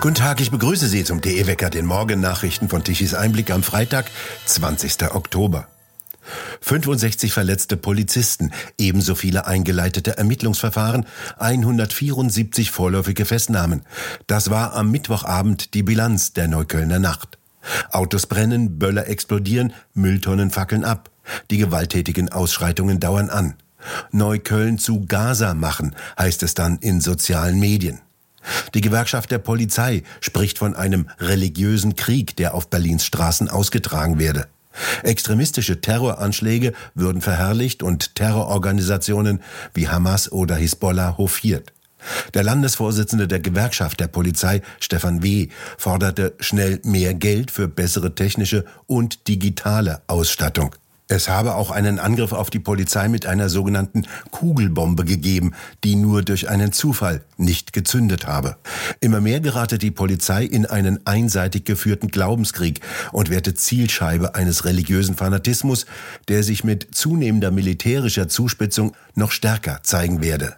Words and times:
Guten 0.00 0.14
Tag, 0.14 0.40
ich 0.40 0.52
begrüße 0.52 0.86
Sie 0.86 1.02
zum 1.02 1.20
TE 1.22 1.48
Wecker, 1.48 1.70
den 1.70 1.84
Morgennachrichten 1.84 2.68
von 2.68 2.84
Tichys 2.84 3.14
Einblick 3.14 3.50
am 3.50 3.64
Freitag, 3.64 4.06
20. 4.46 5.12
Oktober. 5.12 5.66
65 6.60 7.32
verletzte 7.32 7.76
Polizisten, 7.76 8.52
ebenso 8.78 9.16
viele 9.16 9.48
eingeleitete 9.48 10.16
Ermittlungsverfahren, 10.16 11.04
174 11.38 12.70
vorläufige 12.70 13.24
Festnahmen. 13.24 13.82
Das 14.28 14.50
war 14.50 14.74
am 14.74 14.92
Mittwochabend 14.92 15.74
die 15.74 15.82
Bilanz 15.82 16.32
der 16.32 16.46
Neuköllner 16.46 17.00
Nacht. 17.00 17.36
Autos 17.90 18.26
brennen, 18.26 18.78
Böller 18.78 19.08
explodieren, 19.08 19.72
Mülltonnen 19.94 20.52
fackeln 20.52 20.84
ab. 20.84 21.10
Die 21.50 21.58
gewalttätigen 21.58 22.28
Ausschreitungen 22.28 23.00
dauern 23.00 23.30
an. 23.30 23.54
Neukölln 24.12 24.78
zu 24.78 25.06
Gaza 25.06 25.54
machen, 25.54 25.96
heißt 26.16 26.44
es 26.44 26.54
dann 26.54 26.78
in 26.78 27.00
sozialen 27.00 27.58
Medien. 27.58 28.00
Die 28.74 28.80
Gewerkschaft 28.80 29.30
der 29.30 29.38
Polizei 29.38 30.02
spricht 30.20 30.58
von 30.58 30.74
einem 30.74 31.08
religiösen 31.18 31.96
Krieg, 31.96 32.36
der 32.36 32.54
auf 32.54 32.68
Berlins 32.68 33.04
Straßen 33.04 33.48
ausgetragen 33.48 34.18
werde. 34.18 34.46
Extremistische 35.02 35.80
Terroranschläge 35.80 36.72
würden 36.94 37.20
verherrlicht 37.20 37.82
und 37.82 38.14
Terrororganisationen 38.14 39.40
wie 39.74 39.88
Hamas 39.88 40.30
oder 40.30 40.56
Hisbollah 40.56 41.16
hofiert. 41.18 41.72
Der 42.34 42.44
Landesvorsitzende 42.44 43.26
der 43.26 43.40
Gewerkschaft 43.40 43.98
der 43.98 44.06
Polizei, 44.06 44.62
Stefan 44.78 45.22
W., 45.22 45.48
forderte 45.76 46.34
schnell 46.38 46.80
mehr 46.84 47.12
Geld 47.14 47.50
für 47.50 47.66
bessere 47.66 48.14
technische 48.14 48.64
und 48.86 49.26
digitale 49.26 50.02
Ausstattung. 50.06 50.74
Es 51.10 51.30
habe 51.30 51.54
auch 51.54 51.70
einen 51.70 51.98
Angriff 51.98 52.32
auf 52.32 52.50
die 52.50 52.58
Polizei 52.58 53.08
mit 53.08 53.24
einer 53.24 53.48
sogenannten 53.48 54.06
Kugelbombe 54.30 55.06
gegeben, 55.06 55.54
die 55.82 55.96
nur 55.96 56.22
durch 56.22 56.50
einen 56.50 56.72
Zufall 56.72 57.24
nicht 57.38 57.72
gezündet 57.72 58.26
habe. 58.26 58.56
Immer 59.00 59.22
mehr 59.22 59.40
gerate 59.40 59.78
die 59.78 59.90
Polizei 59.90 60.44
in 60.44 60.66
einen 60.66 61.06
einseitig 61.06 61.64
geführten 61.64 62.08
Glaubenskrieg 62.08 62.80
und 63.10 63.30
werde 63.30 63.54
Zielscheibe 63.54 64.34
eines 64.34 64.66
religiösen 64.66 65.16
Fanatismus, 65.16 65.86
der 66.28 66.42
sich 66.42 66.62
mit 66.62 66.88
zunehmender 66.94 67.50
militärischer 67.50 68.28
Zuspitzung 68.28 68.92
noch 69.14 69.32
stärker 69.32 69.80
zeigen 69.82 70.20
werde. 70.22 70.56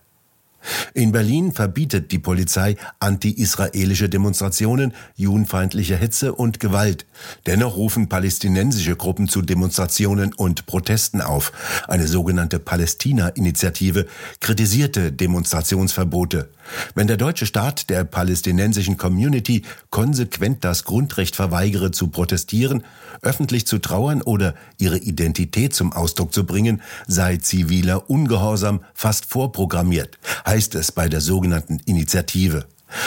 In 0.95 1.13
Berlin 1.13 1.53
verbietet 1.53 2.13
die 2.13 2.19
Polizei 2.19 2.77
anti-israelische 2.99 4.09
Demonstrationen, 4.09 4.93
judenfeindliche 5.17 5.97
Hetze 5.97 6.35
und 6.35 6.61
Gewalt. 6.61 7.07
Dennoch 7.47 7.77
rufen 7.77 8.09
palästinensische 8.09 8.97
Gruppen 8.97 9.29
zu 9.29 9.43
Demonstrationen 9.43 10.33
und 10.35 10.67
Protesten 10.67 11.21
auf. 11.21 11.53
Eine 11.89 12.09
sogenannte 12.09 12.59
Palästina-Initiative 12.59 14.07
kritisierte 14.41 15.13
Demonstrationsverbote. 15.13 16.51
Wenn 16.95 17.07
der 17.07 17.17
deutsche 17.17 17.47
Staat 17.47 17.91
der 17.91 18.05
palästinensischen 18.05 18.97
Community 18.97 19.63
konsequent 19.91 20.65
das 20.65 20.85
Grundrecht 20.85 21.37
verweigere 21.37 21.91
zu 21.91 22.09
protestieren, 22.09 22.85
öffentlich 23.23 23.67
zu 23.67 23.79
trauern 23.79 24.23
oder 24.23 24.55
ihre 24.79 24.99
Identität 24.99 25.75
zum 25.75 25.93
Ausdruck 25.93 26.33
zu 26.33 26.45
bringen, 26.45 26.83
sei 27.07 27.37
ziviler 27.39 28.09
Ungehorsam 28.09 28.81
fast 28.95 29.27
vorprogrammiert, 29.27 30.19
heißt 30.51 30.75
es 30.75 30.91
bei 30.91 31.09
der 31.09 31.21
sogenannten 31.21 31.79
Initiative. 31.87 32.65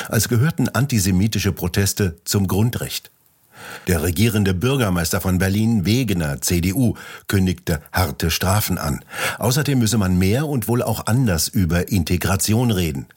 Als 0.08 0.30
gehörten 0.30 0.70
antisemitische 0.70 1.52
Proteste 1.52 2.16
zum 2.24 2.48
Grundrecht. 2.48 3.12
Der 3.88 4.02
regierende 4.02 4.54
Bürgermeister 4.54 5.20
von 5.20 5.40
Berlin, 5.40 5.86
Wegener, 5.86 6.40
CDU, 6.40 6.96
kündigte 7.28 7.82
harte 7.92 8.32
Strafen 8.32 8.78
an. 8.78 9.04
Außerdem 9.40 9.78
müsse 9.78 9.98
man 9.98 10.18
mehr 10.18 10.48
und 10.48 10.70
wohl 10.70 10.82
auch 10.82 11.06
anders 11.08 11.50
über 11.50 11.90
Integration 11.90 12.72
reden. 12.72 13.08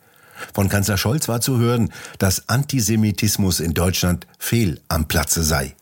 Von 0.53 0.69
Kanzler 0.69 0.99
Scholz 0.99 1.29
war 1.29 1.41
zu 1.41 1.59
hören, 1.59 1.93
dass 2.19 2.49
Antisemitismus 2.49 3.61
in 3.61 3.75
Deutschland 3.75 4.27
fehl 4.41 4.81
am 4.89 5.07
Platze 5.07 5.45
sei. 5.45 5.77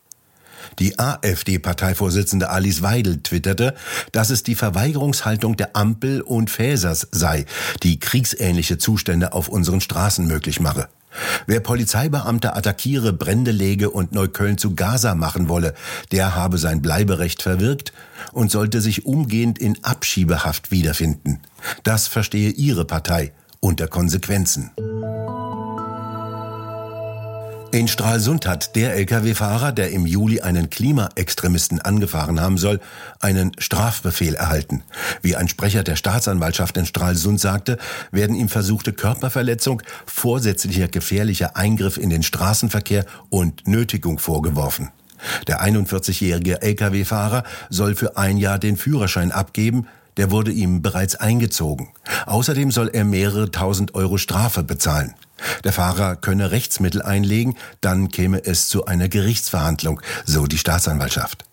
Die 0.78 0.98
AfD-Parteivorsitzende 0.98 2.50
Alice 2.50 2.82
Weidel 2.82 3.22
twitterte, 3.22 3.74
dass 4.12 4.30
es 4.30 4.42
die 4.42 4.54
Verweigerungshaltung 4.54 5.56
der 5.56 5.76
Ampel 5.76 6.20
und 6.20 6.50
Fäsers 6.50 7.08
sei, 7.10 7.46
die 7.82 7.98
kriegsähnliche 8.00 8.78
Zustände 8.78 9.32
auf 9.32 9.48
unseren 9.48 9.80
Straßen 9.80 10.26
möglich 10.26 10.60
mache. 10.60 10.88
Wer 11.46 11.60
Polizeibeamte 11.60 12.56
attackiere, 12.56 13.12
Brände 13.12 13.52
lege 13.52 13.90
und 13.90 14.12
Neukölln 14.12 14.58
zu 14.58 14.74
Gaza 14.74 15.14
machen 15.14 15.48
wolle, 15.48 15.74
der 16.10 16.34
habe 16.34 16.58
sein 16.58 16.82
Bleiberecht 16.82 17.42
verwirkt 17.42 17.92
und 18.32 18.50
sollte 18.50 18.80
sich 18.80 19.06
umgehend 19.06 19.58
in 19.58 19.82
Abschiebehaft 19.84 20.70
wiederfinden. 20.70 21.40
Das 21.84 22.08
verstehe 22.08 22.50
ihre 22.50 22.84
Partei 22.84 23.32
unter 23.60 23.86
Konsequenzen. 23.86 24.72
In 27.74 27.88
Stralsund 27.88 28.46
hat 28.46 28.76
der 28.76 28.94
Lkw-Fahrer, 28.94 29.72
der 29.72 29.90
im 29.90 30.06
Juli 30.06 30.40
einen 30.40 30.70
Klimaextremisten 30.70 31.80
angefahren 31.80 32.40
haben 32.40 32.56
soll, 32.56 32.78
einen 33.18 33.50
Strafbefehl 33.58 34.36
erhalten. 34.36 34.84
Wie 35.22 35.34
ein 35.34 35.48
Sprecher 35.48 35.82
der 35.82 35.96
Staatsanwaltschaft 35.96 36.76
in 36.76 36.86
Stralsund 36.86 37.40
sagte, 37.40 37.78
werden 38.12 38.36
ihm 38.36 38.48
versuchte 38.48 38.92
Körperverletzung, 38.92 39.82
vorsätzlicher 40.06 40.86
gefährlicher 40.86 41.56
Eingriff 41.56 41.96
in 41.96 42.10
den 42.10 42.22
Straßenverkehr 42.22 43.06
und 43.28 43.66
Nötigung 43.66 44.20
vorgeworfen. 44.20 44.92
Der 45.48 45.60
41-jährige 45.60 46.62
Lkw-Fahrer 46.62 47.42
soll 47.70 47.96
für 47.96 48.16
ein 48.16 48.36
Jahr 48.36 48.60
den 48.60 48.76
Führerschein 48.76 49.32
abgeben, 49.32 49.88
der 50.16 50.30
wurde 50.30 50.52
ihm 50.52 50.82
bereits 50.82 51.16
eingezogen. 51.16 51.88
Außerdem 52.26 52.70
soll 52.70 52.88
er 52.88 53.04
mehrere 53.04 53.50
tausend 53.50 53.94
Euro 53.94 54.18
Strafe 54.18 54.62
bezahlen. 54.62 55.14
Der 55.64 55.72
Fahrer 55.72 56.16
könne 56.16 56.50
Rechtsmittel 56.50 57.02
einlegen, 57.02 57.56
dann 57.80 58.08
käme 58.08 58.44
es 58.44 58.68
zu 58.68 58.86
einer 58.86 59.08
Gerichtsverhandlung, 59.08 60.00
so 60.24 60.46
die 60.46 60.58
Staatsanwaltschaft. 60.58 61.44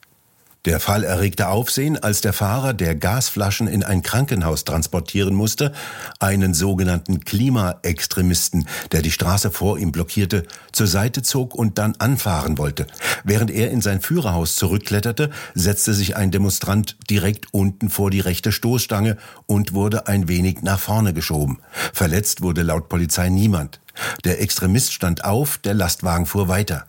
Der 0.66 0.80
Fall 0.80 1.04
erregte 1.04 1.48
Aufsehen, 1.48 1.98
als 1.98 2.22
der 2.22 2.34
Fahrer, 2.34 2.76
der 2.76 2.94
Gasflaschen 2.94 3.66
in 3.66 3.84
ein 3.84 4.04
Krankenhaus 4.04 4.64
transportieren 4.64 5.34
musste, 5.34 5.72
einen 6.20 6.54
sogenannten 6.54 7.22
Klimaextremisten, 7.22 8.68
der 8.92 9.02
die 9.02 9.10
Straße 9.10 9.50
vor 9.50 9.80
ihm 9.80 9.92
blockierte, 9.92 10.46
zur 10.72 10.86
Seite 10.86 11.24
zog 11.24 11.56
und 11.56 11.80
dann 11.80 11.96
anfahren 11.98 12.60
wollte. 12.60 12.86
Während 13.24 13.50
er 13.50 13.72
in 13.72 13.82
sein 13.82 14.02
Führerhaus 14.02 14.56
zurückkletterte, 14.56 15.32
setzte 15.56 15.96
sich 15.96 16.16
ein 16.16 16.30
Demonstrant 16.30 16.96
direkt 17.10 17.52
unten 17.56 17.90
vor 17.90 18.12
die 18.12 18.20
rechte 18.20 18.52
Stoßstange 18.52 19.18
und 19.48 19.74
wurde 19.74 20.06
ein 20.06 20.28
wenig 20.28 20.62
nach 20.62 20.80
vorne 20.80 21.16
geschoben. 21.16 21.58
Verletzt 21.92 22.42
wurde 22.42 22.62
laut 22.62 22.88
Polizei 22.88 23.30
niemand. 23.30 23.80
Der 24.26 24.40
Extremist 24.40 24.94
stand 24.94 25.26
auf, 25.26 25.58
der 25.58 25.74
Lastwagen 25.74 26.28
fuhr 26.28 26.48
weiter. 26.48 26.86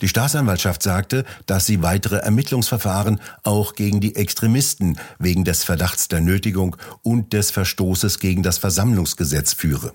Die 0.00 0.08
Staatsanwaltschaft 0.08 0.82
sagte, 0.82 1.24
dass 1.46 1.66
sie 1.66 1.82
weitere 1.82 2.16
Ermittlungsverfahren 2.16 3.20
auch 3.42 3.74
gegen 3.74 4.00
die 4.00 4.16
Extremisten 4.16 4.98
wegen 5.18 5.44
des 5.44 5.64
Verdachts 5.64 6.08
der 6.08 6.20
Nötigung 6.20 6.76
und 7.02 7.32
des 7.32 7.50
Verstoßes 7.50 8.18
gegen 8.18 8.42
das 8.42 8.58
Versammlungsgesetz 8.58 9.52
führe. 9.52 9.92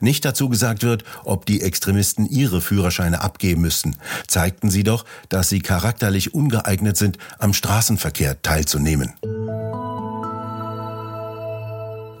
Nicht 0.00 0.24
dazu 0.24 0.48
gesagt 0.48 0.82
wird, 0.82 1.04
ob 1.24 1.46
die 1.46 1.60
Extremisten 1.60 2.26
ihre 2.26 2.60
Führerscheine 2.60 3.20
abgeben 3.20 3.60
müssten, 3.60 3.96
zeigten 4.26 4.70
sie 4.70 4.82
doch, 4.82 5.04
dass 5.28 5.48
sie 5.48 5.60
charakterlich 5.60 6.34
ungeeignet 6.34 6.96
sind, 6.96 7.18
am 7.38 7.52
Straßenverkehr 7.52 8.40
teilzunehmen. 8.42 9.14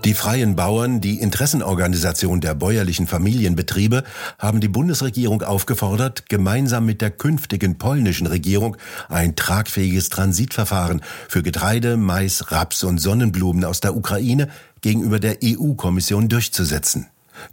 Die 0.04 0.14
Freien 0.14 0.54
Bauern, 0.54 1.00
die 1.00 1.18
Interessenorganisation 1.18 2.40
der 2.40 2.54
bäuerlichen 2.54 3.08
Familienbetriebe, 3.08 4.04
haben 4.38 4.60
die 4.60 4.68
Bundesregierung 4.68 5.42
aufgefordert, 5.42 6.28
gemeinsam 6.28 6.86
mit 6.86 7.00
der 7.00 7.10
künftigen 7.10 7.78
polnischen 7.78 8.28
Regierung 8.28 8.76
ein 9.08 9.34
tragfähiges 9.34 10.08
Transitverfahren 10.08 11.02
für 11.28 11.42
Getreide, 11.42 11.96
Mais, 11.96 12.52
Raps 12.52 12.84
und 12.84 12.98
Sonnenblumen 12.98 13.64
aus 13.64 13.80
der 13.80 13.96
Ukraine 13.96 14.48
gegenüber 14.82 15.18
der 15.18 15.38
EU-Kommission 15.42 16.28
durchzusetzen. 16.28 17.08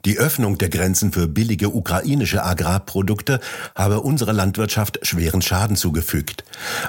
Die 0.05 0.17
Öffnung 0.17 0.57
der 0.57 0.69
Grenzen 0.69 1.11
für 1.11 1.27
billige 1.27 1.73
ukrainische 1.73 2.43
Agrarprodukte 2.43 3.39
habe 3.75 4.01
unserer 4.01 4.33
Landwirtschaft 4.33 4.99
schweren 5.03 5.41
Schaden 5.41 5.75
zugefügt. 5.75 6.43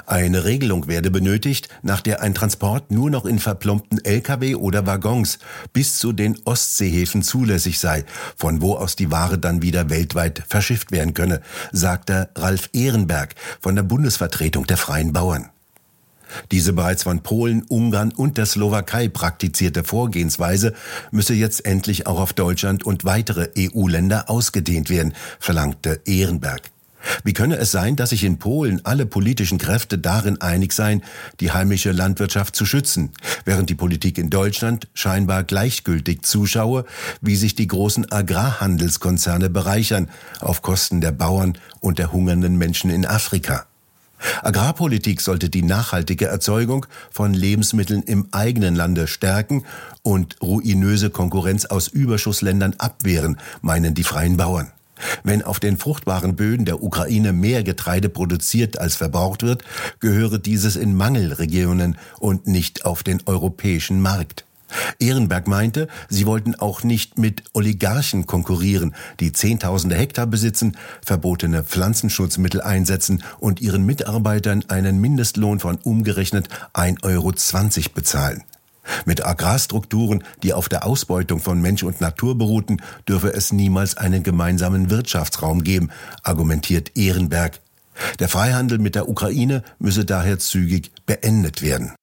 Eine 0.05 0.45
Regelung 0.45 0.87
werde 0.87 1.11
benötigt, 1.11 1.69
nach 1.81 2.01
der 2.01 2.21
ein 2.21 2.33
Transport 2.33 2.91
nur 2.91 3.09
noch 3.09 3.25
in 3.25 3.39
verplombten 3.39 4.03
Lkw 4.03 4.55
oder 4.55 4.85
Waggons 4.85 5.39
bis 5.73 5.97
zu 5.97 6.13
den 6.13 6.37
Ostseehäfen 6.45 7.23
zulässig 7.23 7.79
sei, 7.79 8.05
von 8.35 8.61
wo 8.61 8.75
aus 8.75 8.95
die 8.95 9.11
Ware 9.11 9.37
dann 9.37 9.61
wieder 9.61 9.89
weltweit 9.89 10.43
verschifft 10.47 10.91
werden 10.91 11.13
könne, 11.13 11.41
sagte 11.71 12.29
Ralf 12.35 12.69
Ehrenberg 12.73 13.35
von 13.59 13.75
der 13.75 13.83
Bundesvertretung 13.83 14.67
der 14.67 14.77
Freien 14.77 15.13
Bauern. 15.13 15.49
Diese 16.51 16.73
bereits 16.73 17.03
von 17.03 17.23
Polen, 17.23 17.63
Ungarn 17.63 18.11
und 18.11 18.37
der 18.37 18.45
Slowakei 18.45 19.07
praktizierte 19.07 19.83
Vorgehensweise 19.83 20.73
müsse 21.11 21.33
jetzt 21.33 21.65
endlich 21.65 22.07
auch 22.07 22.19
auf 22.19 22.33
Deutschland 22.33 22.83
und 22.83 23.05
weitere 23.05 23.49
EU-Länder 23.57 24.29
ausgedehnt 24.29 24.89
werden, 24.89 25.13
verlangte 25.39 26.01
Ehrenberg. 26.05 26.71
Wie 27.23 27.33
könne 27.33 27.57
es 27.57 27.71
sein, 27.71 27.95
dass 27.95 28.09
sich 28.09 28.23
in 28.23 28.39
Polen 28.39 28.81
alle 28.85 29.05
politischen 29.05 29.57
Kräfte 29.57 29.97
darin 29.97 30.41
einig 30.41 30.73
seien, 30.73 31.03
die 31.39 31.51
heimische 31.51 31.91
Landwirtschaft 31.91 32.55
zu 32.55 32.65
schützen, 32.65 33.11
während 33.45 33.69
die 33.69 33.75
Politik 33.75 34.17
in 34.17 34.29
Deutschland 34.29 34.87
scheinbar 34.93 35.43
gleichgültig 35.43 36.23
zuschaue, 36.23 36.85
wie 37.21 37.35
sich 37.35 37.55
die 37.55 37.67
großen 37.67 38.11
Agrarhandelskonzerne 38.11 39.49
bereichern 39.49 40.09
auf 40.39 40.61
Kosten 40.61 41.01
der 41.01 41.11
Bauern 41.11 41.57
und 41.79 41.99
der 41.99 42.11
hungernden 42.11 42.57
Menschen 42.57 42.89
in 42.89 43.05
Afrika? 43.05 43.65
Agrarpolitik 44.41 45.21
sollte 45.21 45.49
die 45.49 45.61
nachhaltige 45.61 46.27
Erzeugung 46.27 46.85
von 47.11 47.33
Lebensmitteln 47.33 48.03
im 48.03 48.27
eigenen 48.31 48.75
Lande 48.75 49.07
stärken 49.07 49.63
und 50.01 50.41
ruinöse 50.41 51.09
Konkurrenz 51.09 51.65
aus 51.65 51.87
Überschussländern 51.87 52.75
abwehren, 52.77 53.37
meinen 53.61 53.93
die 53.93 54.03
freien 54.03 54.37
Bauern. 54.37 54.71
Wenn 55.23 55.43
auf 55.43 55.59
den 55.59 55.77
fruchtbaren 55.77 56.35
Böden 56.35 56.65
der 56.65 56.81
Ukraine 56.81 57.31
mehr 57.31 57.63
Getreide 57.63 58.09
produziert 58.09 58.79
als 58.79 58.95
verbraucht 58.95 59.43
wird, 59.43 59.63
gehöre 59.99 60.39
dieses 60.39 60.75
in 60.75 60.95
Mangelregionen 60.95 61.97
und 62.19 62.47
nicht 62.47 62.85
auf 62.85 63.03
den 63.03 63.21
europäischen 63.27 64.01
Markt. 64.01 64.46
Ehrenberg 64.99 65.47
meinte, 65.47 65.87
sie 66.09 66.25
wollten 66.25 66.55
auch 66.55 66.83
nicht 66.83 67.17
mit 67.17 67.43
Oligarchen 67.53 68.25
konkurrieren, 68.25 68.95
die 69.19 69.31
Zehntausende 69.31 69.95
Hektar 69.95 70.27
besitzen, 70.27 70.77
verbotene 71.05 71.63
Pflanzenschutzmittel 71.63 72.61
einsetzen 72.61 73.23
und 73.39 73.61
ihren 73.61 73.85
Mitarbeitern 73.85 74.63
einen 74.67 74.99
Mindestlohn 74.99 75.59
von 75.59 75.77
umgerechnet 75.77 76.49
1,20 76.73 77.03
Euro 77.03 77.33
bezahlen. 77.93 78.43
Mit 79.05 79.25
Agrarstrukturen, 79.25 80.23
die 80.43 80.53
auf 80.53 80.69
der 80.69 80.85
Ausbeutung 80.85 81.39
von 81.39 81.61
Mensch 81.61 81.83
und 81.83 82.01
Natur 82.01 82.37
beruhten, 82.37 82.77
dürfe 83.07 83.33
es 83.33 83.51
niemals 83.51 83.97
einen 83.97 84.23
gemeinsamen 84.23 84.89
Wirtschaftsraum 84.89 85.63
geben, 85.63 85.89
argumentiert 86.23 86.95
Ehrenberg. 86.95 87.59
Der 88.19 88.29
Freihandel 88.29 88.77
mit 88.77 88.95
der 88.95 89.09
Ukraine 89.09 89.63
müsse 89.79 90.05
daher 90.05 90.39
zügig 90.39 90.91
beendet 91.05 91.61
werden. 91.61 91.93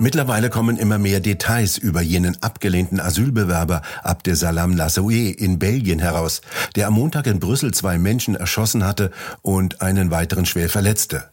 Mittlerweile 0.00 0.48
kommen 0.48 0.76
immer 0.76 0.96
mehr 0.96 1.18
Details 1.18 1.76
über 1.76 2.00
jenen 2.00 2.40
abgelehnten 2.40 3.00
Asylbewerber 3.00 3.82
Abdesalam 4.04 4.76
Lassoe 4.76 5.30
in 5.30 5.58
Belgien 5.58 5.98
heraus, 5.98 6.40
der 6.76 6.86
am 6.86 6.94
Montag 6.94 7.26
in 7.26 7.40
Brüssel 7.40 7.74
zwei 7.74 7.98
Menschen 7.98 8.36
erschossen 8.36 8.84
hatte 8.84 9.10
und 9.42 9.82
einen 9.82 10.12
weiteren 10.12 10.46
schwer 10.46 10.68
verletzte. 10.68 11.24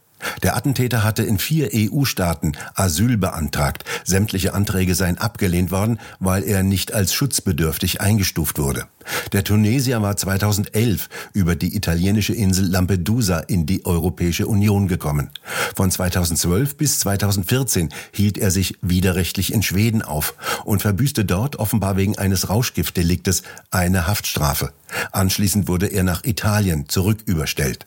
Der 0.42 0.56
Attentäter 0.56 1.04
hatte 1.04 1.22
in 1.22 1.38
vier 1.38 1.70
EU-Staaten 1.74 2.52
Asyl 2.74 3.16
beantragt. 3.16 3.84
Sämtliche 4.04 4.54
Anträge 4.54 4.94
seien 4.94 5.18
abgelehnt 5.18 5.70
worden, 5.70 5.98
weil 6.20 6.44
er 6.44 6.62
nicht 6.62 6.92
als 6.94 7.12
schutzbedürftig 7.14 8.00
eingestuft 8.00 8.58
wurde. 8.58 8.86
Der 9.32 9.44
Tunesier 9.44 10.02
war 10.02 10.16
2011 10.16 11.08
über 11.32 11.54
die 11.54 11.76
italienische 11.76 12.34
Insel 12.34 12.66
Lampedusa 12.66 13.38
in 13.38 13.66
die 13.66 13.84
Europäische 13.86 14.46
Union 14.46 14.88
gekommen. 14.88 15.30
Von 15.74 15.90
2012 15.90 16.76
bis 16.76 16.98
2014 17.00 17.90
hielt 18.12 18.38
er 18.38 18.50
sich 18.50 18.78
widerrechtlich 18.82 19.52
in 19.52 19.62
Schweden 19.62 20.02
auf 20.02 20.34
und 20.64 20.82
verbüßte 20.82 21.24
dort 21.24 21.56
offenbar 21.56 21.96
wegen 21.96 22.18
eines 22.18 22.48
Rauschgiftdeliktes 22.48 23.42
eine 23.70 24.06
Haftstrafe. 24.06 24.72
Anschließend 25.12 25.68
wurde 25.68 25.86
er 25.86 26.02
nach 26.02 26.24
Italien 26.24 26.88
zurücküberstellt. 26.88 27.86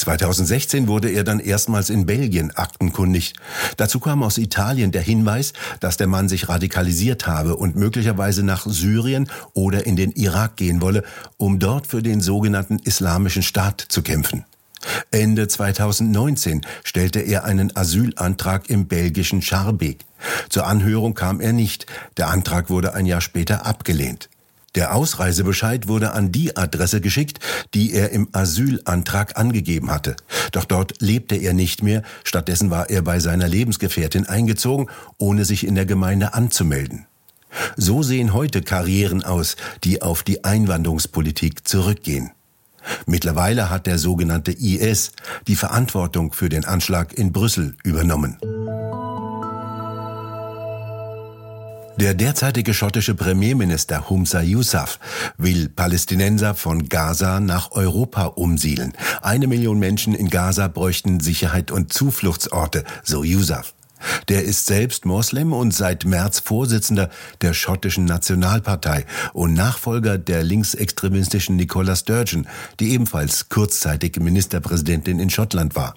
2016 0.00 0.88
wurde 0.88 1.10
er 1.10 1.24
dann 1.24 1.40
erstmals 1.40 1.90
in 1.90 2.06
Belgien 2.06 2.50
aktenkundig. 2.52 3.34
Dazu 3.76 4.00
kam 4.00 4.22
aus 4.22 4.38
Italien 4.38 4.92
der 4.92 5.02
Hinweis, 5.02 5.52
dass 5.80 5.96
der 5.96 6.06
Mann 6.06 6.28
sich 6.28 6.48
radikalisiert 6.48 7.26
habe 7.26 7.56
und 7.56 7.76
möglicherweise 7.76 8.42
nach 8.42 8.66
Syrien 8.66 9.30
oder 9.52 9.86
in 9.86 9.96
den 9.96 10.12
Irak 10.12 10.56
gehen 10.56 10.80
wolle, 10.80 11.04
um 11.36 11.58
dort 11.58 11.86
für 11.86 12.02
den 12.02 12.20
sogenannten 12.20 12.78
Islamischen 12.78 13.42
Staat 13.42 13.84
zu 13.88 14.02
kämpfen. 14.02 14.44
Ende 15.10 15.46
2019 15.46 16.62
stellte 16.84 17.20
er 17.20 17.44
einen 17.44 17.76
Asylantrag 17.76 18.70
im 18.70 18.86
belgischen 18.86 19.42
Scharbeek. 19.42 20.06
Zur 20.48 20.66
Anhörung 20.66 21.14
kam 21.14 21.40
er 21.40 21.52
nicht. 21.52 21.86
Der 22.16 22.28
Antrag 22.28 22.70
wurde 22.70 22.94
ein 22.94 23.04
Jahr 23.06 23.20
später 23.20 23.66
abgelehnt. 23.66 24.30
Der 24.76 24.94
Ausreisebescheid 24.94 25.88
wurde 25.88 26.12
an 26.12 26.30
die 26.30 26.56
Adresse 26.56 27.00
geschickt, 27.00 27.40
die 27.74 27.92
er 27.92 28.10
im 28.10 28.28
Asylantrag 28.32 29.36
angegeben 29.36 29.90
hatte. 29.90 30.14
Doch 30.52 30.64
dort 30.64 31.00
lebte 31.00 31.34
er 31.34 31.54
nicht 31.54 31.82
mehr, 31.82 32.02
stattdessen 32.22 32.70
war 32.70 32.88
er 32.88 33.02
bei 33.02 33.18
seiner 33.18 33.48
Lebensgefährtin 33.48 34.26
eingezogen, 34.26 34.86
ohne 35.18 35.44
sich 35.44 35.66
in 35.66 35.74
der 35.74 35.86
Gemeinde 35.86 36.34
anzumelden. 36.34 37.06
So 37.76 38.04
sehen 38.04 38.32
heute 38.32 38.62
Karrieren 38.62 39.24
aus, 39.24 39.56
die 39.82 40.02
auf 40.02 40.22
die 40.22 40.44
Einwanderungspolitik 40.44 41.66
zurückgehen. 41.66 42.30
Mittlerweile 43.06 43.70
hat 43.70 43.86
der 43.86 43.98
sogenannte 43.98 44.52
IS 44.52 45.12
die 45.48 45.56
Verantwortung 45.56 46.32
für 46.32 46.48
den 46.48 46.64
Anschlag 46.64 47.12
in 47.12 47.32
Brüssel 47.32 47.76
übernommen. 47.82 48.38
Der 51.96 52.14
derzeitige 52.14 52.72
schottische 52.72 53.14
Premierminister 53.14 54.08
Humza 54.08 54.40
Yousaf 54.42 54.98
will 55.36 55.68
Palästinenser 55.68 56.54
von 56.54 56.88
Gaza 56.88 57.40
nach 57.40 57.72
Europa 57.72 58.24
umsiedeln. 58.24 58.92
Eine 59.20 59.46
Million 59.46 59.78
Menschen 59.78 60.14
in 60.14 60.30
Gaza 60.30 60.68
bräuchten 60.68 61.20
Sicherheit 61.20 61.70
und 61.70 61.92
Zufluchtsorte, 61.92 62.84
so 63.02 63.22
Yousaf. 63.22 63.74
Der 64.28 64.44
ist 64.44 64.66
selbst 64.66 65.04
Moslem 65.04 65.52
und 65.52 65.74
seit 65.74 66.06
März 66.06 66.40
Vorsitzender 66.40 67.10
der 67.42 67.52
schottischen 67.52 68.06
Nationalpartei 68.06 69.04
und 69.34 69.52
Nachfolger 69.52 70.16
der 70.16 70.42
linksextremistischen 70.42 71.56
Nicola 71.56 71.94
Sturgeon, 71.96 72.46
die 72.78 72.92
ebenfalls 72.92 73.50
kurzzeitig 73.50 74.16
Ministerpräsidentin 74.18 75.20
in 75.20 75.28
Schottland 75.28 75.76
war. 75.76 75.96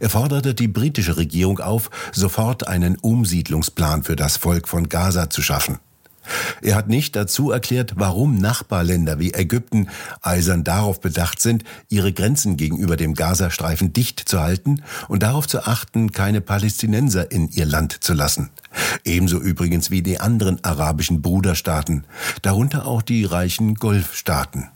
Er 0.00 0.10
forderte 0.10 0.54
die 0.54 0.68
britische 0.68 1.16
Regierung 1.16 1.60
auf, 1.60 1.90
sofort 2.12 2.68
einen 2.68 2.96
Umsiedlungsplan 2.96 4.02
für 4.02 4.16
das 4.16 4.36
Volk 4.36 4.68
von 4.68 4.88
Gaza 4.88 5.30
zu 5.30 5.42
schaffen. 5.42 5.78
Er 6.62 6.74
hat 6.74 6.88
nicht 6.88 7.16
dazu 7.16 7.50
erklärt, 7.50 7.94
warum 7.96 8.38
Nachbarländer 8.38 9.18
wie 9.18 9.34
Ägypten 9.34 9.88
eisern 10.22 10.64
darauf 10.64 11.00
bedacht 11.00 11.40
sind, 11.40 11.64
ihre 11.88 12.12
Grenzen 12.12 12.56
gegenüber 12.56 12.96
dem 12.96 13.14
Gazastreifen 13.14 13.92
dicht 13.92 14.20
zu 14.26 14.40
halten 14.40 14.82
und 15.08 15.22
darauf 15.22 15.46
zu 15.46 15.66
achten, 15.66 16.12
keine 16.12 16.40
Palästinenser 16.40 17.30
in 17.30 17.48
ihr 17.48 17.66
Land 17.66 18.02
zu 18.02 18.14
lassen. 18.14 18.50
Ebenso 19.04 19.38
übrigens 19.38 19.90
wie 19.90 20.02
die 20.02 20.20
anderen 20.20 20.62
arabischen 20.64 21.22
Bruderstaaten, 21.22 22.04
darunter 22.42 22.86
auch 22.86 23.02
die 23.02 23.24
reichen 23.24 23.74
Golfstaaten. 23.74 24.70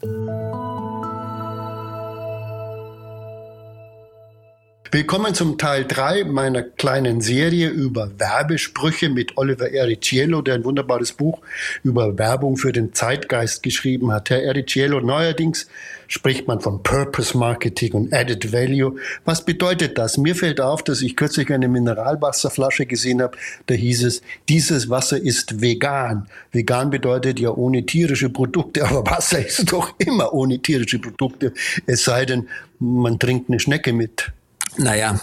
Willkommen 4.91 5.35
zum 5.35 5.59
Teil 5.59 5.85
3 5.85 6.23
meiner 6.23 6.63
kleinen 6.63 7.21
Serie 7.21 7.69
über 7.69 8.09
Werbesprüche 8.17 9.09
mit 9.09 9.37
Oliver 9.37 9.71
Ericiello, 9.71 10.41
der 10.41 10.55
ein 10.55 10.63
wunderbares 10.63 11.11
Buch 11.11 11.41
über 11.83 12.17
Werbung 12.17 12.57
für 12.57 12.71
den 12.71 12.91
Zeitgeist 12.91 13.61
geschrieben 13.61 14.11
hat. 14.11 14.31
Herr 14.31 14.41
Ericiello, 14.41 14.99
neuerdings 14.99 15.67
spricht 16.07 16.47
man 16.47 16.59
von 16.59 16.81
Purpose 16.81 17.37
Marketing 17.37 17.93
und 17.93 18.13
Added 18.15 18.51
Value. 18.51 18.95
Was 19.25 19.45
bedeutet 19.45 19.99
das? 19.99 20.17
Mir 20.17 20.33
fällt 20.33 20.59
auf, 20.59 20.81
dass 20.81 21.03
ich 21.03 21.15
kürzlich 21.15 21.53
eine 21.53 21.67
Mineralwasserflasche 21.67 22.87
gesehen 22.87 23.21
habe. 23.21 23.37
Da 23.67 23.75
hieß 23.75 24.05
es, 24.05 24.23
dieses 24.49 24.89
Wasser 24.89 25.21
ist 25.21 25.61
vegan. 25.61 26.27
Vegan 26.51 26.89
bedeutet 26.89 27.39
ja 27.39 27.51
ohne 27.51 27.85
tierische 27.85 28.31
Produkte, 28.31 28.83
aber 28.89 29.05
Wasser 29.05 29.45
ist 29.45 29.71
doch 29.71 29.93
immer 29.99 30.33
ohne 30.33 30.57
tierische 30.57 30.97
Produkte. 30.97 31.53
Es 31.85 32.05
sei 32.05 32.25
denn, 32.25 32.47
man 32.79 33.19
trinkt 33.19 33.51
eine 33.51 33.59
Schnecke 33.59 33.93
mit. 33.93 34.31
Naja, 34.77 35.19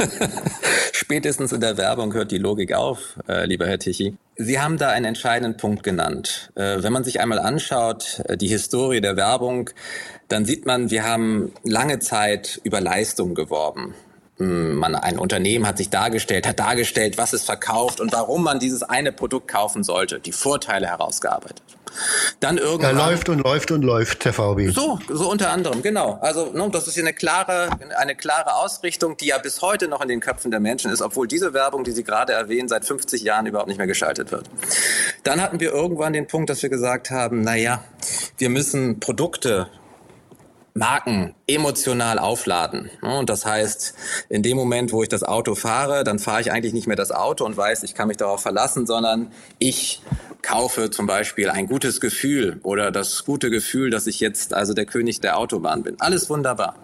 spätestens 0.92 1.52
in 1.52 1.60
der 1.60 1.76
Werbung 1.76 2.12
hört 2.12 2.30
die 2.32 2.38
Logik 2.38 2.72
auf, 2.72 3.18
äh, 3.28 3.46
lieber 3.46 3.66
Herr 3.66 3.78
Tichy. 3.78 4.16
Sie 4.36 4.58
haben 4.58 4.78
da 4.78 4.90
einen 4.90 5.06
entscheidenden 5.06 5.56
Punkt 5.56 5.82
genannt. 5.82 6.50
Äh, 6.56 6.82
wenn 6.82 6.92
man 6.92 7.04
sich 7.04 7.20
einmal 7.20 7.38
anschaut, 7.38 8.20
äh, 8.26 8.36
die 8.36 8.48
Historie 8.48 9.00
der 9.00 9.16
Werbung, 9.16 9.70
dann 10.28 10.44
sieht 10.44 10.66
man, 10.66 10.90
wir 10.90 11.04
haben 11.04 11.52
lange 11.62 12.00
Zeit 12.00 12.60
über 12.64 12.80
Leistung 12.80 13.34
geworben. 13.34 13.94
Hm, 14.38 14.74
man, 14.74 14.96
ein 14.96 15.18
Unternehmen 15.18 15.66
hat 15.66 15.78
sich 15.78 15.90
dargestellt, 15.90 16.46
hat 16.46 16.58
dargestellt, 16.58 17.18
was 17.18 17.32
es 17.32 17.44
verkauft 17.44 18.00
und 18.00 18.12
warum 18.12 18.42
man 18.42 18.58
dieses 18.58 18.82
eine 18.82 19.12
Produkt 19.12 19.48
kaufen 19.48 19.84
sollte, 19.84 20.18
die 20.18 20.32
Vorteile 20.32 20.88
herausgearbeitet. 20.88 21.62
Dann 22.40 22.58
irgendwann. 22.58 22.98
Er 22.98 23.06
läuft 23.06 23.28
und 23.28 23.38
läuft 23.38 23.70
und 23.70 23.82
läuft, 23.82 24.24
der 24.24 24.32
VW. 24.32 24.70
So, 24.70 24.98
so 25.08 25.30
unter 25.30 25.50
anderem, 25.50 25.82
genau. 25.82 26.18
Also, 26.20 26.50
ne, 26.52 26.68
das 26.72 26.88
ist 26.88 26.94
hier 26.94 27.04
eine 27.04 27.12
klare, 27.12 27.70
eine 27.96 28.16
klare 28.16 28.56
Ausrichtung, 28.56 29.16
die 29.16 29.26
ja 29.26 29.38
bis 29.38 29.62
heute 29.62 29.86
noch 29.86 30.00
in 30.00 30.08
den 30.08 30.18
Köpfen 30.20 30.50
der 30.50 30.58
Menschen 30.58 30.90
ist, 30.90 31.02
obwohl 31.02 31.28
diese 31.28 31.54
Werbung, 31.54 31.84
die 31.84 31.92
Sie 31.92 32.02
gerade 32.02 32.32
erwähnen, 32.32 32.68
seit 32.68 32.84
50 32.84 33.22
Jahren 33.22 33.46
überhaupt 33.46 33.68
nicht 33.68 33.78
mehr 33.78 33.86
geschaltet 33.86 34.32
wird. 34.32 34.50
Dann 35.22 35.40
hatten 35.40 35.60
wir 35.60 35.72
irgendwann 35.72 36.12
den 36.12 36.26
Punkt, 36.26 36.50
dass 36.50 36.62
wir 36.62 36.70
gesagt 36.70 37.10
haben, 37.10 37.42
na 37.42 37.54
ja, 37.54 37.84
wir 38.38 38.50
müssen 38.50 38.98
Produkte 38.98 39.68
Marken 40.76 41.36
emotional 41.46 42.18
aufladen. 42.18 42.90
Und 43.00 43.30
das 43.30 43.46
heißt, 43.46 43.94
in 44.28 44.42
dem 44.42 44.56
Moment, 44.56 44.92
wo 44.92 45.04
ich 45.04 45.08
das 45.08 45.22
Auto 45.22 45.54
fahre, 45.54 46.02
dann 46.02 46.18
fahre 46.18 46.40
ich 46.40 46.50
eigentlich 46.50 46.72
nicht 46.72 46.88
mehr 46.88 46.96
das 46.96 47.12
Auto 47.12 47.44
und 47.44 47.56
weiß, 47.56 47.84
ich 47.84 47.94
kann 47.94 48.08
mich 48.08 48.16
darauf 48.16 48.42
verlassen, 48.42 48.84
sondern 48.84 49.30
ich 49.60 50.02
kaufe 50.42 50.90
zum 50.90 51.06
Beispiel 51.06 51.48
ein 51.48 51.68
gutes 51.68 52.00
Gefühl 52.00 52.58
oder 52.64 52.90
das 52.90 53.24
gute 53.24 53.50
Gefühl, 53.50 53.90
dass 53.90 54.08
ich 54.08 54.18
jetzt 54.18 54.52
also 54.52 54.74
der 54.74 54.84
König 54.84 55.20
der 55.20 55.38
Autobahn 55.38 55.84
bin. 55.84 56.00
Alles 56.00 56.28
wunderbar. 56.28 56.74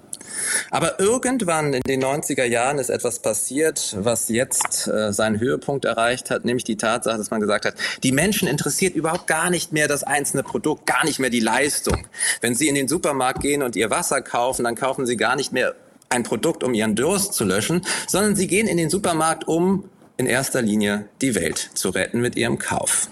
Aber 0.71 1.01
irgendwann 1.01 1.73
in 1.73 1.83
den 1.83 2.03
90er 2.03 2.45
Jahren 2.45 2.79
ist 2.79 2.91
etwas 2.91 3.21
passiert, 3.21 3.97
was 3.99 4.29
jetzt 4.29 4.87
äh, 4.89 5.13
seinen 5.13 5.41
Höhepunkt 5.41 5.85
erreicht 5.85 6.31
hat, 6.31 6.45
nämlich 6.45 6.65
die 6.65 6.77
Tatsache, 6.77 7.19
dass 7.19 7.31
man 7.31 7.41
gesagt 7.41 7.65
hat, 7.65 7.75
die 8.03 8.13
Menschen 8.13 8.49
interessiert 8.49 8.95
überhaupt 8.95 9.27
gar 9.27 9.51
nicht 9.51 9.73
mehr 9.73 9.89
das 9.89 10.03
einzelne 10.03 10.43
Produkt, 10.43 10.87
gar 10.87 11.05
nicht 11.05 11.19
mehr 11.19 11.31
die 11.31 11.41
Leistung. 11.41 12.07
Wenn 12.41 12.55
sie 12.55 12.69
in 12.69 12.75
den 12.75 12.89
Supermarkt 12.89 13.41
gehen 13.41 13.63
und 13.63 13.77
ihr 13.77 13.91
Wasser 13.91 14.23
kaufen, 14.23 14.65
dann 14.65 14.75
kaufen 14.75 15.07
sie 15.07 15.17
gar 15.17 15.37
nicht 15.37 15.53
mehr 15.53 15.75
ein 16.09 16.23
Produkt, 16.25 16.65
um 16.65 16.75
ihren 16.75 16.97
Durst 16.97 17.35
zu 17.35 17.45
löschen, 17.45 17.87
sondern 18.09 18.37
sie 18.37 18.47
gehen 18.47 18.67
in 18.67 18.77
den 18.77 18.91
Supermarkt, 18.91 19.47
um 19.47 19.89
in 20.17 20.27
erster 20.27 20.61
Linie 20.61 21.07
die 21.23 21.35
Welt 21.35 21.71
zu 21.75 21.91
retten 21.91 22.21
mit 22.21 22.37
ihrem 22.37 22.59
Kauf. 22.59 23.09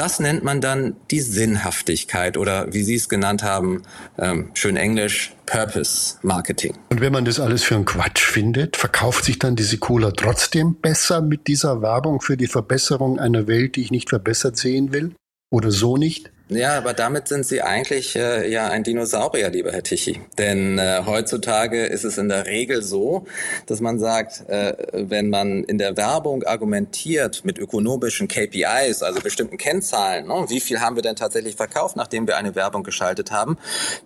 Das 0.00 0.18
nennt 0.18 0.42
man 0.42 0.62
dann 0.62 0.96
die 1.10 1.20
Sinnhaftigkeit 1.20 2.38
oder 2.38 2.72
wie 2.72 2.84
Sie 2.84 2.94
es 2.94 3.10
genannt 3.10 3.42
haben, 3.42 3.82
ähm, 4.16 4.50
schön 4.54 4.78
Englisch, 4.78 5.34
Purpose 5.44 6.16
Marketing. 6.22 6.72
Und 6.88 7.02
wenn 7.02 7.12
man 7.12 7.26
das 7.26 7.38
alles 7.38 7.64
für 7.64 7.74
einen 7.74 7.84
Quatsch 7.84 8.22
findet, 8.22 8.78
verkauft 8.78 9.26
sich 9.26 9.38
dann 9.38 9.56
diese 9.56 9.76
Cola 9.76 10.12
trotzdem 10.12 10.76
besser 10.76 11.20
mit 11.20 11.48
dieser 11.48 11.82
Werbung 11.82 12.22
für 12.22 12.38
die 12.38 12.46
Verbesserung 12.46 13.18
einer 13.18 13.46
Welt, 13.46 13.76
die 13.76 13.82
ich 13.82 13.90
nicht 13.90 14.08
verbessert 14.08 14.56
sehen 14.56 14.90
will? 14.90 15.12
Oder 15.50 15.70
so 15.70 15.98
nicht? 15.98 16.32
Ja, 16.50 16.76
aber 16.76 16.94
damit 16.94 17.28
sind 17.28 17.46
Sie 17.46 17.62
eigentlich 17.62 18.16
äh, 18.16 18.50
ja 18.50 18.66
ein 18.66 18.82
Dinosaurier, 18.82 19.50
lieber 19.50 19.70
Herr 19.70 19.84
Tichy. 19.84 20.20
Denn 20.36 20.80
äh, 20.80 21.02
heutzutage 21.06 21.86
ist 21.86 22.02
es 22.02 22.18
in 22.18 22.28
der 22.28 22.46
Regel 22.46 22.82
so, 22.82 23.24
dass 23.66 23.80
man 23.80 24.00
sagt, 24.00 24.48
äh, 24.48 24.74
wenn 24.92 25.30
man 25.30 25.62
in 25.62 25.78
der 25.78 25.96
Werbung 25.96 26.42
argumentiert 26.42 27.44
mit 27.44 27.56
ökonomischen 27.56 28.26
KPIs, 28.26 29.04
also 29.04 29.20
bestimmten 29.20 29.58
Kennzahlen, 29.58 30.26
ne, 30.26 30.46
wie 30.48 30.58
viel 30.58 30.80
haben 30.80 30.96
wir 30.96 31.04
denn 31.04 31.14
tatsächlich 31.14 31.54
verkauft, 31.54 31.94
nachdem 31.94 32.26
wir 32.26 32.36
eine 32.36 32.56
Werbung 32.56 32.82
geschaltet 32.82 33.30
haben, 33.30 33.56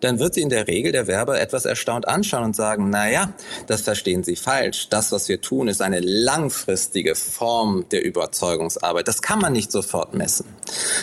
dann 0.00 0.18
wird 0.18 0.34
sie 0.34 0.42
in 0.42 0.50
der 0.50 0.68
Regel 0.68 0.92
der 0.92 1.06
Werber 1.06 1.40
etwas 1.40 1.64
erstaunt 1.64 2.06
anschauen 2.06 2.44
und 2.44 2.54
sagen, 2.54 2.90
na 2.90 3.10
ja, 3.10 3.32
das 3.68 3.80
verstehen 3.80 4.22
Sie 4.22 4.36
falsch. 4.36 4.90
Das, 4.90 5.12
was 5.12 5.30
wir 5.30 5.40
tun, 5.40 5.66
ist 5.66 5.80
eine 5.80 6.00
langfristige 6.00 7.14
Form 7.14 7.86
der 7.90 8.04
Überzeugungsarbeit. 8.04 9.08
Das 9.08 9.22
kann 9.22 9.38
man 9.38 9.54
nicht 9.54 9.72
sofort 9.72 10.12
messen. 10.12 10.44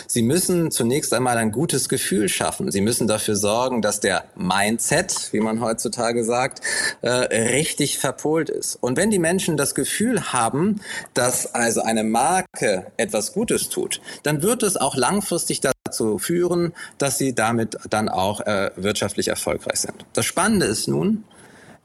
Sie 0.06 0.22
müssen 0.22 0.70
zunächst 0.70 1.12
einmal 1.12 1.31
ein 1.38 1.52
gutes 1.52 1.88
Gefühl 1.88 2.28
schaffen. 2.28 2.70
Sie 2.70 2.80
müssen 2.80 3.06
dafür 3.06 3.36
sorgen, 3.36 3.82
dass 3.82 4.00
der 4.00 4.24
Mindset, 4.34 5.32
wie 5.32 5.40
man 5.40 5.60
heutzutage 5.60 6.24
sagt, 6.24 6.60
äh, 7.02 7.08
richtig 7.08 7.98
verpolt 7.98 8.50
ist. 8.50 8.76
Und 8.76 8.96
wenn 8.96 9.10
die 9.10 9.18
Menschen 9.18 9.56
das 9.56 9.74
Gefühl 9.74 10.32
haben, 10.32 10.80
dass 11.14 11.54
also 11.54 11.82
eine 11.82 12.04
Marke 12.04 12.86
etwas 12.96 13.32
Gutes 13.32 13.68
tut, 13.68 14.00
dann 14.22 14.42
wird 14.42 14.62
es 14.62 14.76
auch 14.76 14.96
langfristig 14.96 15.60
dazu 15.60 16.18
führen, 16.18 16.72
dass 16.98 17.18
sie 17.18 17.34
damit 17.34 17.76
dann 17.90 18.08
auch 18.08 18.40
äh, 18.40 18.70
wirtschaftlich 18.76 19.28
erfolgreich 19.28 19.80
sind. 19.80 20.04
Das 20.12 20.24
Spannende 20.24 20.66
ist 20.66 20.88
nun, 20.88 21.24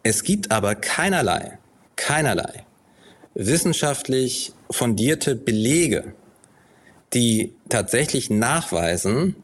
es 0.04 0.24
gibt 0.24 0.52
aber 0.52 0.76
keinerlei, 0.76 1.58
keinerlei 1.96 2.66
wissenschaftlich 3.38 4.54
fundierte 4.72 5.36
Belege 5.36 6.14
die 7.14 7.54
tatsächlich 7.70 8.30
nachweisen, 8.30 9.36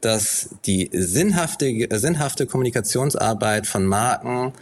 dass 0.00 0.50
die 0.64 0.88
sinnhafte, 0.92 1.88
sinnhafte 1.98 2.46
Kommunikationsarbeit 2.46 3.66
von 3.66 3.84
Marken 3.84 4.52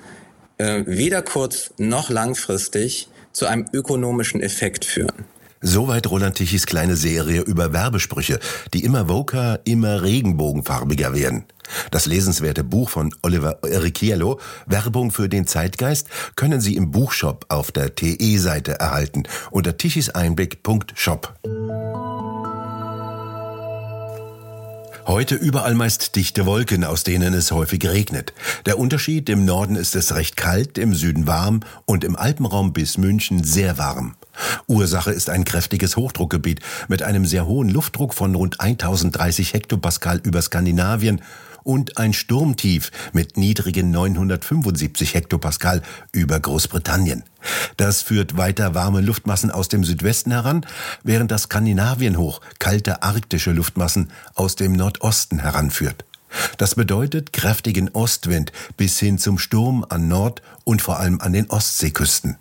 äh, 0.59 0.83
weder 0.87 1.23
kurz 1.23 1.71
noch 1.78 2.11
langfristig 2.11 3.09
zu 3.33 3.47
einem 3.47 3.67
ökonomischen 3.73 4.40
Effekt 4.40 4.85
führen. 4.85 5.25
Soweit 5.61 6.09
Roland 6.09 6.37
Tichys 6.37 6.67
kleine 6.67 6.95
Serie 6.95 7.40
über 7.40 7.73
Werbesprüche, 7.73 8.38
die 8.75 8.85
immer 8.85 9.09
woker, 9.09 9.61
immer 9.64 10.02
regenbogenfarbiger 10.02 11.14
werden. 11.14 11.45
Das 11.90 12.07
lesenswerte 12.07 12.62
Buch 12.64 12.90
von 12.90 13.14
Oliver 13.23 13.59
Ricciello, 13.62 14.40
Werbung 14.67 15.11
für 15.11 15.28
den 15.28 15.47
Zeitgeist, 15.47 16.09
können 16.37 16.61
Sie 16.61 16.76
im 16.76 16.93
Buchshop 16.93 17.47
auf 17.49 17.73
der 17.73 17.95
TE-Seite 17.95 18.78
erhalten 18.78 19.25
unter 19.50 19.76
tichiseinblick.shop. 19.76 21.35
Heute 25.09 25.37
überall 25.37 25.73
meist 25.73 26.17
dichte 26.17 26.45
Wolken, 26.45 26.85
aus 26.85 27.03
denen 27.03 27.33
es 27.33 27.50
häufig 27.50 27.83
regnet. 27.88 28.35
Der 28.67 28.79
Unterschied, 28.79 29.31
im 29.31 29.47
Norden 29.47 29.75
ist 29.75 29.97
es 29.97 30.15
recht 30.15 30.37
kalt, 30.37 30.77
im 30.77 30.93
Süden 30.93 31.27
warm 31.27 31.61
und 31.87 32.05
im 32.05 32.15
Alpenraum 32.15 32.75
bis 32.75 32.99
München 32.99 33.43
sehr 33.43 33.79
warm. 33.79 34.17
Ursache 34.67 35.11
ist 35.11 35.31
ein 35.31 35.47
kräftiges 35.47 35.97
Hochdruckgebiet 35.97 36.61
mit 36.88 37.03
einem 37.03 37.25
sehr 37.25 37.47
hohen 37.47 37.71
Luftdruck 37.71 38.12
von 38.12 38.35
rund 38.35 38.61
1030 38.61 39.55
Hektopascal 39.55 40.21
über 40.23 40.43
Skandinavien 40.43 41.23
und 41.69 41.99
ein 41.99 42.15
Sturmtief 42.15 42.91
mit 43.13 43.37
niedrigen 43.37 43.91
975 43.91 45.13
Hektopascal 45.13 45.83
über 46.13 46.41
Großbritannien. 46.41 47.25
Das 47.77 48.01
führt 48.01 48.39
weiter 48.39 48.75
warme 48.75 49.03
Luftmassen 49.03 49.51
aus 49.51 49.69
dem 49.69 49.85
Südwesten 49.85 50.31
heran, 50.31 50.65
während 51.03 51.31
das 51.31 51.43
Skandinavienhoch 51.43 52.41
kalte 52.59 53.03
arktische 53.03 53.53
Luftmassen 53.53 54.11
aus 54.35 54.57
dem 54.57 54.73
Nordosten 54.73 55.41
heranführt. 55.41 56.07
Das 56.57 56.75
bedeutet 56.75 57.35
kräftigen 57.35 57.91
Ostwind 57.91 58.51
bis 58.79 58.99
hin 58.99 59.19
zum 59.19 59.39
Sturm 59.39 59.85
an 59.91 60.09
Nord- 60.09 60.41
und 60.65 60.81
vor 60.81 60.99
allem 60.99 61.21
an 61.21 61.35
den 61.35 61.51
Ostseeküsten. 61.51 62.39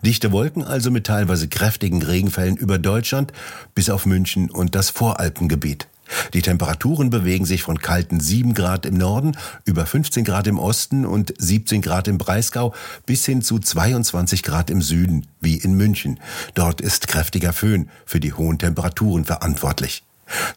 Dichte 0.00 0.32
Wolken 0.32 0.64
also 0.64 0.90
mit 0.90 1.06
teilweise 1.06 1.48
kräftigen 1.48 2.02
Regenfällen 2.02 2.56
über 2.56 2.78
Deutschland 2.78 3.34
bis 3.74 3.90
auf 3.90 4.06
München 4.06 4.50
und 4.50 4.74
das 4.74 4.88
Voralpengebiet. 4.88 5.86
Die 6.32 6.42
Temperaturen 6.42 7.10
bewegen 7.10 7.44
sich 7.44 7.62
von 7.62 7.78
kalten 7.78 8.20
7 8.20 8.54
Grad 8.54 8.86
im 8.86 8.94
Norden 8.94 9.36
über 9.64 9.86
15 9.86 10.24
Grad 10.24 10.46
im 10.46 10.58
Osten 10.58 11.06
und 11.06 11.34
17 11.38 11.82
Grad 11.82 12.08
im 12.08 12.18
Breisgau 12.18 12.74
bis 13.06 13.24
hin 13.24 13.42
zu 13.42 13.58
22 13.58 14.42
Grad 14.42 14.70
im 14.70 14.82
Süden, 14.82 15.26
wie 15.40 15.56
in 15.56 15.74
München. 15.74 16.20
Dort 16.54 16.80
ist 16.80 17.08
kräftiger 17.08 17.52
Föhn 17.52 17.88
für 18.04 18.20
die 18.20 18.32
hohen 18.32 18.58
Temperaturen 18.58 19.24
verantwortlich. 19.24 20.04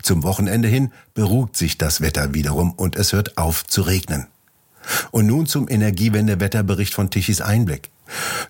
Zum 0.02 0.24
Wochenende 0.24 0.68
hin 0.68 0.92
beruhigt 1.14 1.58
sich 1.58 1.78
das 1.78 2.02
Wetter 2.02 2.34
wiederum 2.34 2.72
und 2.72 2.96
es 2.96 3.14
hört 3.14 3.38
auf 3.38 3.66
zu 3.66 3.82
regnen. 3.82 4.28
Und 5.12 5.28
nun 5.28 5.48
zum 5.48 5.68
Energiewende-Wetterbericht 5.68 6.94
von 6.94 7.10
Tichys 7.10 7.42
Einblick. 7.42 7.90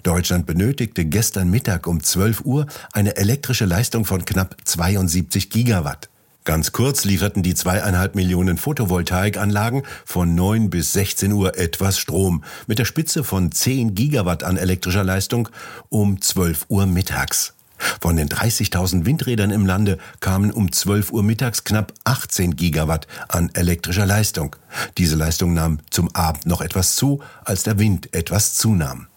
Deutschland 0.04 0.46
benötigte 0.46 1.06
gestern 1.06 1.50
Mittag 1.50 1.88
um 1.88 2.04
12 2.04 2.42
Uhr 2.42 2.68
eine 2.94 3.18
elektrische 3.18 3.66
Leistung 3.66 4.06
von 4.06 4.24
knapp 4.24 4.56
72 4.64 5.50
Gigawatt. 5.50 6.10
Ganz 6.48 6.72
kurz 6.72 7.04
lieferten 7.04 7.44
die 7.44 7.56
zweieinhalb 7.56 8.16
Millionen 8.16 8.56
Photovoltaikanlagen 8.56 9.84
von 10.06 10.34
9 10.34 10.70
bis 10.70 10.94
16 10.94 11.34
Uhr 11.34 11.58
etwas 11.58 12.00
Strom 12.00 12.42
mit 12.68 12.80
der 12.80 12.86
Spitze 12.86 13.26
von 13.26 13.52
10 13.52 13.96
Gigawatt 13.96 14.46
an 14.46 14.56
elektrischer 14.56 15.04
Leistung 15.04 15.50
um 15.90 16.22
12 16.22 16.68
Uhr 16.70 16.86
mittags. 16.86 17.54
Von 18.00 18.16
den 18.16 18.30
30.000 18.30 19.04
Windrädern 19.04 19.52
im 19.52 19.66
Lande 19.66 19.98
kamen 20.22 20.52
um 20.52 20.72
12 20.72 21.12
Uhr 21.12 21.22
mittags 21.22 21.66
knapp 21.66 21.92
18 22.06 22.56
Gigawatt 22.56 23.08
an 23.28 23.50
elektrischer 23.54 24.06
Leistung. 24.06 24.56
Diese 24.98 25.18
Leistung 25.18 25.54
nahm 25.54 25.80
zum 25.90 26.16
Abend 26.16 26.46
noch 26.46 26.62
etwas 26.62 26.96
zu, 26.96 27.22
als 27.44 27.64
der 27.64 27.78
Wind 27.78 28.14
etwas 28.14 28.54
zunahm. 28.54 29.08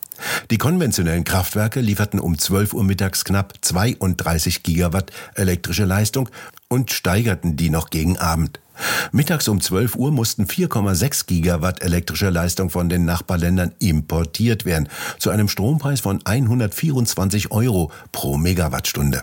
Die 0.51 0.59
konventionellen 0.59 1.25
Kraftwerke 1.25 1.81
lieferten 1.81 2.21
um 2.21 2.39
12 2.39 2.75
Uhr 2.75 2.85
mittags 2.85 3.25
knapp 3.25 3.55
32 3.61 4.63
Gigawatt 4.63 5.11
elektrische 5.35 5.85
Leistung 5.85 6.29
und 6.69 6.91
steigerten 6.93 7.57
die 7.57 7.71
noch 7.71 7.91
gegen 7.91 8.17
Abend. 8.19 8.61
Mittags 9.13 9.49
um 9.49 9.61
12 9.61 9.97
Uhr 9.97 10.11
mussten 10.11 10.45
4,6 10.45 11.27
Gigawatt 11.27 11.83
elektrische 11.83 12.31
Leistung 12.31 12.71
von 12.71 12.89
den 12.89 13.05
Nachbarländern 13.05 13.73
importiert 13.79 14.65
werden, 14.65 14.89
zu 15.19 15.31
einem 15.31 15.49
Strompreis 15.49 16.01
von 16.01 16.21
124 16.25 17.51
Euro 17.51 17.93
pro 18.13 18.37
Megawattstunde. 18.37 19.23